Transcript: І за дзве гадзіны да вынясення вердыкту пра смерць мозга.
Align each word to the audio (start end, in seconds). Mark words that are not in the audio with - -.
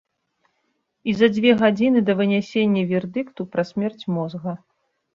І 1.11 1.15
за 1.19 1.27
дзве 1.35 1.51
гадзіны 1.61 1.99
да 2.09 2.17
вынясення 2.23 2.89
вердыкту 2.95 3.41
пра 3.55 3.71
смерць 3.75 4.05
мозга. 4.19 4.61